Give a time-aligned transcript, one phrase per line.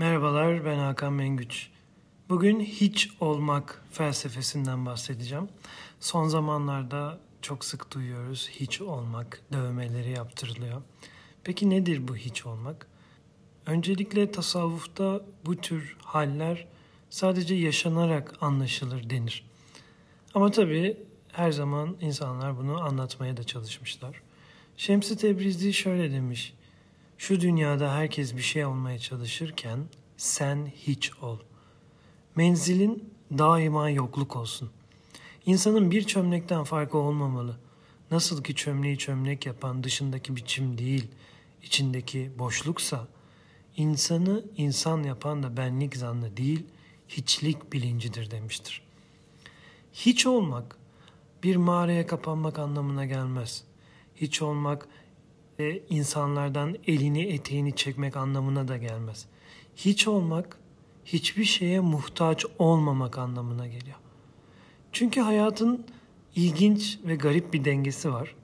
[0.00, 1.70] Merhabalar, ben Hakan Mengüç.
[2.28, 5.48] Bugün hiç olmak felsefesinden bahsedeceğim.
[6.00, 10.82] Son zamanlarda çok sık duyuyoruz hiç olmak, dövmeleri yaptırılıyor.
[11.44, 12.86] Peki nedir bu hiç olmak?
[13.66, 16.66] Öncelikle tasavvufta bu tür haller
[17.10, 19.44] sadece yaşanarak anlaşılır denir.
[20.34, 20.96] Ama tabii
[21.32, 24.22] her zaman insanlar bunu anlatmaya da çalışmışlar.
[24.76, 26.54] Şems-i Tebrizi şöyle demiş.
[27.20, 29.78] Şu dünyada herkes bir şey olmaya çalışırken
[30.16, 31.38] sen hiç ol.
[32.36, 34.70] Menzilin daima yokluk olsun.
[35.46, 37.56] İnsanın bir çömlekten farkı olmamalı.
[38.10, 41.08] Nasıl ki çömleği çömlek yapan dışındaki biçim değil,
[41.62, 43.08] içindeki boşluksa,
[43.76, 46.66] insanı insan yapan da benlik zannı değil,
[47.08, 48.82] hiçlik bilincidir demiştir.
[49.92, 50.76] Hiç olmak
[51.42, 53.64] bir mağaraya kapanmak anlamına gelmez.
[54.16, 54.88] Hiç olmak
[55.60, 59.26] e, insanlardan elini eteğini çekmek anlamına da gelmez.
[59.76, 60.58] Hiç olmak
[61.04, 63.96] hiçbir şeye muhtaç olmamak anlamına geliyor.
[64.92, 65.86] Çünkü hayatın
[66.36, 68.34] ilginç ve garip bir dengesi var.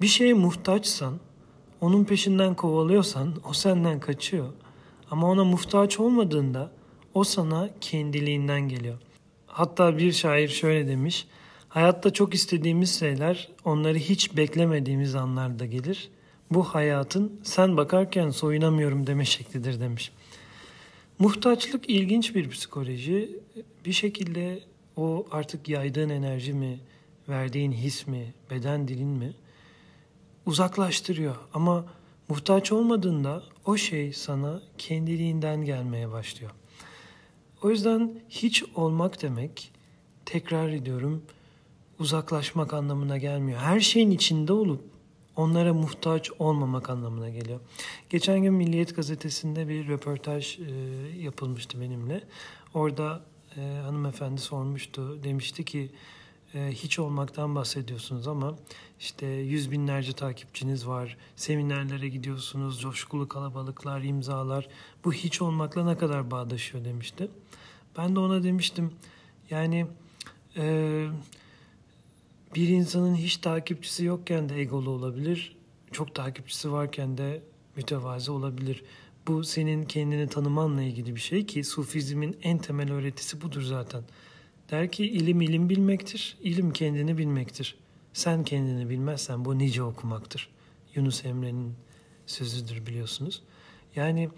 [0.00, 1.20] Bir şeye muhtaçsan,
[1.80, 4.52] onun peşinden kovalıyorsan o senden kaçıyor.
[5.10, 6.72] Ama ona muhtaç olmadığında
[7.14, 8.98] o sana kendiliğinden geliyor.
[9.46, 11.26] Hatta bir şair şöyle demiş.
[11.68, 16.10] Hayatta çok istediğimiz şeyler onları hiç beklemediğimiz anlarda gelir.
[16.50, 20.12] Bu hayatın sen bakarken soyunamıyorum deme şeklidir demiş.
[21.18, 23.40] Muhtaçlık ilginç bir psikoloji.
[23.84, 24.60] Bir şekilde
[24.96, 26.80] o artık yaydığın enerji mi,
[27.28, 29.32] verdiğin his mi, beden dilin mi
[30.46, 31.36] uzaklaştırıyor.
[31.54, 31.84] Ama
[32.28, 36.50] muhtaç olmadığında o şey sana kendiliğinden gelmeye başlıyor.
[37.62, 39.72] O yüzden hiç olmak demek,
[40.26, 41.22] tekrar ediyorum,
[41.98, 43.60] uzaklaşmak anlamına gelmiyor.
[43.60, 44.89] Her şeyin içinde olup
[45.40, 47.60] onlara muhtaç olmamak anlamına geliyor.
[48.10, 50.62] Geçen gün Milliyet Gazetesi'nde bir röportaj e,
[51.18, 52.24] yapılmıştı benimle.
[52.74, 53.24] Orada
[53.56, 55.22] e, hanımefendi sormuştu.
[55.22, 55.90] Demişti ki
[56.54, 58.56] e, hiç olmaktan bahsediyorsunuz ama
[59.00, 61.16] işte yüz binlerce takipçiniz var.
[61.36, 64.68] Seminerlere gidiyorsunuz, coşkulu kalabalıklar, imzalar.
[65.04, 67.28] Bu hiç olmakla ne kadar bağdaşıyor demişti.
[67.98, 68.92] Ben de ona demiştim
[69.50, 69.86] yani
[70.56, 71.06] e,
[72.54, 75.56] bir insanın hiç takipçisi yokken de egolu olabilir.
[75.92, 77.42] Çok takipçisi varken de
[77.76, 78.84] mütevazi olabilir.
[79.26, 84.02] Bu senin kendini tanımanla ilgili bir şey ki sufizmin en temel öğretisi budur zaten.
[84.70, 87.76] Der ki ilim ilim bilmektir, ilim kendini bilmektir.
[88.12, 90.48] Sen kendini bilmezsen bu nice okumaktır.
[90.94, 91.74] Yunus Emre'nin
[92.26, 93.42] sözüdür biliyorsunuz.
[93.96, 94.28] Yani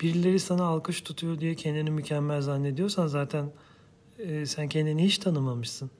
[0.00, 3.50] birileri sana alkış tutuyor diye kendini mükemmel zannediyorsan zaten
[4.18, 5.90] e, sen kendini hiç tanımamışsın.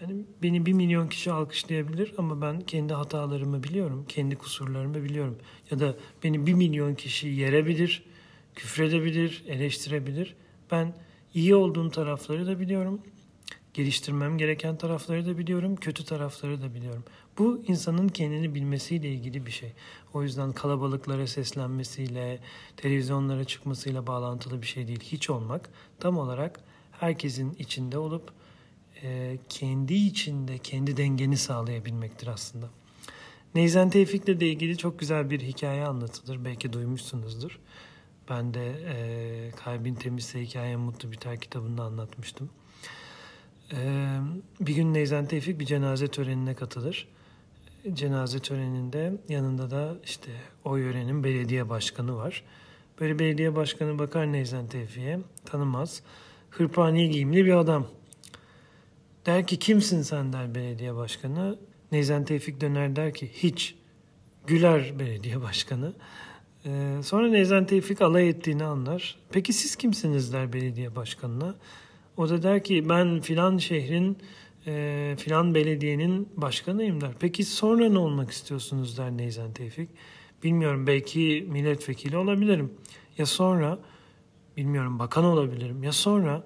[0.00, 5.38] Yani beni bir milyon kişi alkışlayabilir ama ben kendi hatalarımı biliyorum, kendi kusurlarımı biliyorum.
[5.70, 8.02] Ya da beni bir milyon kişi yerebilir,
[8.54, 10.36] küfredebilir, eleştirebilir.
[10.70, 10.94] Ben
[11.34, 13.02] iyi olduğum tarafları da biliyorum,
[13.74, 17.04] geliştirmem gereken tarafları da biliyorum, kötü tarafları da biliyorum.
[17.38, 19.72] Bu insanın kendini bilmesiyle ilgili bir şey.
[20.14, 22.40] O yüzden kalabalıklara seslenmesiyle,
[22.76, 25.00] televizyonlara çıkmasıyla bağlantılı bir şey değil.
[25.00, 25.70] Hiç olmak
[26.00, 26.60] tam olarak
[26.92, 28.37] herkesin içinde olup
[29.02, 32.70] e, kendi içinde kendi dengeni sağlayabilmektir aslında.
[33.54, 36.44] Neyzen Tevfik'le de ilgili çok güzel bir hikaye anlatılır.
[36.44, 37.60] Belki duymuşsunuzdur.
[38.30, 42.50] Ben de e, Kalbin Temizse Hikaye Mutlu Biter kitabında anlatmıştım.
[43.72, 43.76] E,
[44.60, 47.08] bir gün Neyzen Tevfik bir cenaze törenine katılır.
[47.92, 50.30] Cenaze töreninde yanında da işte
[50.64, 52.44] o yörenin belediye başkanı var.
[53.00, 56.02] Böyle belediye başkanı bakar Neyzen Tevfik'e tanımaz.
[56.50, 57.86] Hırpani giyimli bir adam.
[59.26, 61.58] Der ki kimsin sen der belediye başkanı.
[61.92, 63.74] Neyzen Tevfik döner der ki hiç.
[64.46, 65.92] Güler belediye başkanı.
[66.66, 69.18] Ee, sonra Neyzen Tevfik alay ettiğini anlar.
[69.32, 71.54] Peki siz kimsiniz der belediye başkanına.
[72.16, 74.18] O da der ki ben filan şehrin
[74.66, 77.10] e, filan belediyenin başkanıyım der.
[77.20, 79.90] Peki sonra ne olmak istiyorsunuz der Neyzen Tevfik.
[80.44, 82.72] Bilmiyorum belki milletvekili olabilirim.
[83.18, 83.78] Ya sonra
[84.56, 85.82] bilmiyorum bakan olabilirim.
[85.82, 86.42] Ya sonra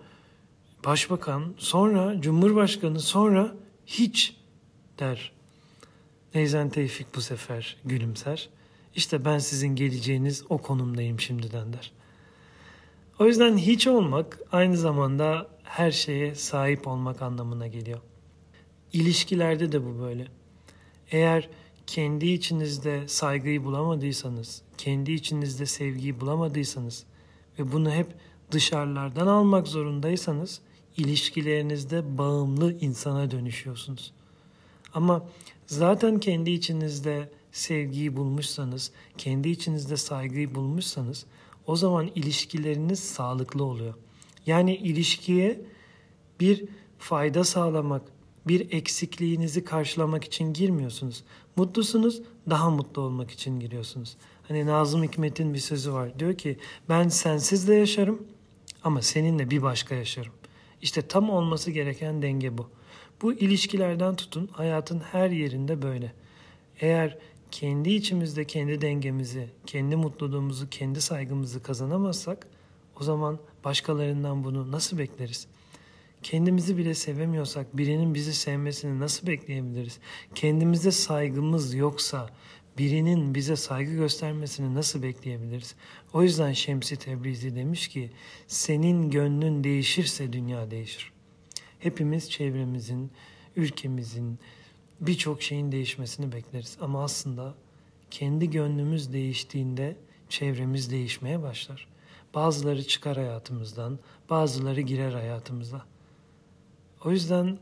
[0.84, 3.54] başbakan, sonra cumhurbaşkanı, sonra
[3.86, 4.36] hiç
[4.98, 5.32] der.
[6.34, 8.48] Neyzen Tevfik bu sefer gülümser.
[8.94, 11.92] İşte ben sizin geleceğiniz o konumdayım şimdiden der.
[13.18, 18.00] O yüzden hiç olmak aynı zamanda her şeye sahip olmak anlamına geliyor.
[18.92, 20.26] İlişkilerde de bu böyle.
[21.10, 21.48] Eğer
[21.86, 27.04] kendi içinizde saygıyı bulamadıysanız, kendi içinizde sevgiyi bulamadıysanız
[27.58, 28.06] ve bunu hep
[28.50, 30.60] dışarılardan almak zorundaysanız
[30.96, 34.12] ilişkilerinizde bağımlı insana dönüşüyorsunuz.
[34.94, 35.28] Ama
[35.66, 41.26] zaten kendi içinizde sevgiyi bulmuşsanız, kendi içinizde saygıyı bulmuşsanız
[41.66, 43.94] o zaman ilişkileriniz sağlıklı oluyor.
[44.46, 45.60] Yani ilişkiye
[46.40, 46.64] bir
[46.98, 48.02] fayda sağlamak,
[48.46, 51.24] bir eksikliğinizi karşılamak için girmiyorsunuz.
[51.56, 54.16] Mutlusunuz, daha mutlu olmak için giriyorsunuz.
[54.48, 56.18] Hani Nazım Hikmet'in bir sözü var.
[56.18, 56.58] Diyor ki
[56.88, 58.26] ben sensiz de yaşarım
[58.84, 60.32] ama seninle bir başka yaşarım.
[60.82, 62.68] İşte tam olması gereken denge bu.
[63.22, 66.12] Bu ilişkilerden tutun hayatın her yerinde böyle.
[66.80, 67.18] Eğer
[67.50, 72.46] kendi içimizde kendi dengemizi, kendi mutluluğumuzu, kendi saygımızı kazanamazsak
[73.00, 75.46] o zaman başkalarından bunu nasıl bekleriz?
[76.22, 79.98] Kendimizi bile sevemiyorsak birinin bizi sevmesini nasıl bekleyebiliriz?
[80.34, 82.30] Kendimize saygımız yoksa
[82.78, 85.74] birinin bize saygı göstermesini nasıl bekleyebiliriz?
[86.12, 88.10] O yüzden Şemsi Tebrizi demiş ki
[88.46, 91.12] senin gönlün değişirse dünya değişir.
[91.78, 93.10] Hepimiz çevremizin,
[93.56, 94.38] ülkemizin,
[95.00, 96.76] birçok şeyin değişmesini bekleriz.
[96.80, 97.54] Ama aslında
[98.10, 99.96] kendi gönlümüz değiştiğinde
[100.28, 101.88] çevremiz değişmeye başlar.
[102.34, 103.98] Bazıları çıkar hayatımızdan,
[104.30, 105.86] bazıları girer hayatımıza.
[107.04, 107.58] O yüzden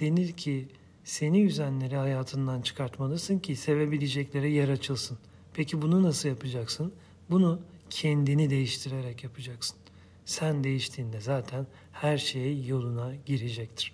[0.00, 0.68] denir ki
[1.04, 5.18] seni üzenleri hayatından çıkartmalısın ki sevebilecekleri yer açılsın.
[5.54, 6.92] Peki bunu nasıl yapacaksın?
[7.30, 7.60] Bunu
[7.90, 9.76] kendini değiştirerek yapacaksın.
[10.24, 13.92] Sen değiştiğinde zaten her şey yoluna girecektir.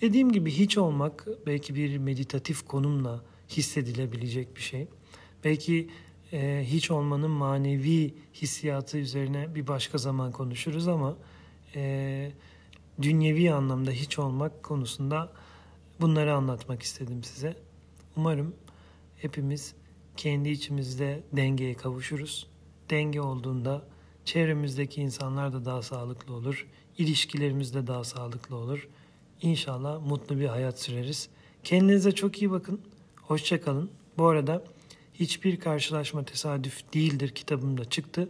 [0.00, 4.86] Dediğim gibi hiç olmak belki bir meditatif konumla hissedilebilecek bir şey.
[5.44, 5.90] Belki
[6.32, 11.16] e, hiç olmanın manevi hissiyatı üzerine bir başka zaman konuşuruz ama
[11.74, 12.32] e,
[13.02, 15.32] dünyevi anlamda hiç olmak konusunda
[16.00, 17.56] bunları anlatmak istedim size.
[18.16, 18.54] Umarım
[19.16, 19.74] hepimiz
[20.16, 22.46] kendi içimizde dengeye kavuşuruz.
[22.90, 23.82] Denge olduğunda
[24.24, 26.66] çevremizdeki insanlar da daha sağlıklı olur,
[26.98, 28.88] ilişkilerimiz de daha sağlıklı olur.
[29.42, 31.28] İnşallah mutlu bir hayat süreriz.
[31.64, 32.80] Kendinize çok iyi bakın.
[33.22, 33.90] Hoşçakalın.
[34.18, 34.64] Bu arada
[35.14, 38.28] hiçbir karşılaşma tesadüf değildir kitabımda çıktı.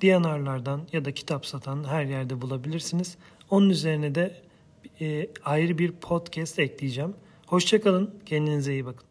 [0.00, 3.16] Diyanarlardan ya da kitap satan her yerde bulabilirsiniz.
[3.50, 4.42] Onun üzerine de
[5.00, 7.14] e, ayrı bir podcast ekleyeceğim.
[7.46, 8.14] Hoşçakalın.
[8.26, 9.09] Kendinize iyi bakın.